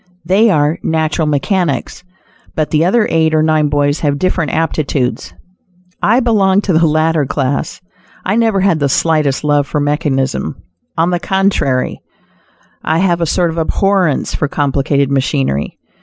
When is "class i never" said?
7.27-8.61